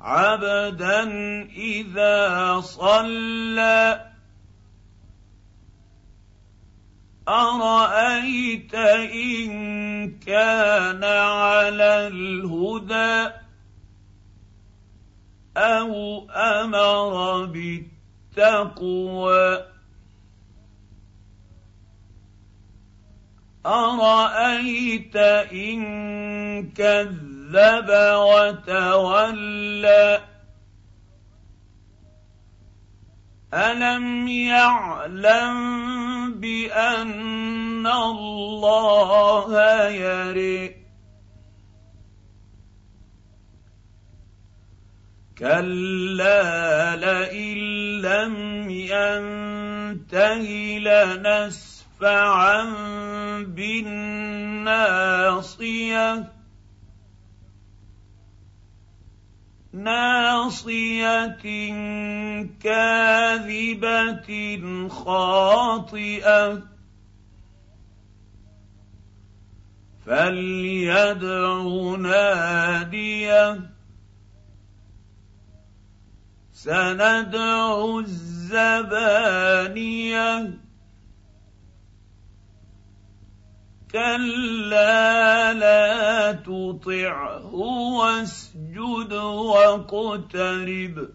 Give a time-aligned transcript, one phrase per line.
[0.00, 1.02] عبدا
[1.50, 4.06] إذا صلى؟
[7.28, 9.50] أرأيت إن
[10.18, 13.32] كان على الهدى
[15.56, 17.44] أو أمر
[18.36, 19.71] بالتقوى؟
[23.66, 25.16] أرأيت
[25.52, 25.80] إن
[26.72, 29.52] كذب وتولى؟
[33.54, 35.54] ألم يعلم
[36.40, 40.72] بأن الله يرئ
[45.38, 47.58] كلا لئن
[48.00, 50.44] لم ينته
[52.02, 52.64] لنسفعا
[53.44, 54.82] بالناصيه
[59.72, 61.26] ناصيه
[62.60, 64.28] كاذبه
[64.88, 66.62] خاطئه
[70.06, 71.62] فليدع
[71.96, 73.60] ناديه
[76.52, 79.42] سندع الزبانيه
[83.92, 89.12] كلا لا تطعه واسجد
[89.52, 91.08] واقترب